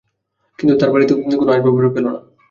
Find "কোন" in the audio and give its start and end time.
1.31-1.47